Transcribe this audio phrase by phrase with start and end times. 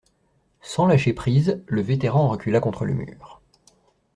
[0.63, 3.39] Sans lâcher prise, le vétéran recula contre le mur.